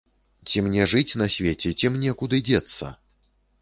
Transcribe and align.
Ці 0.51 0.63
мне 0.67 0.87
жыць 0.95 1.17
на 1.23 1.29
свеце, 1.35 1.75
ці 1.79 1.87
мне 1.97 2.19
куды 2.23 2.37
дзецца? 2.53 2.85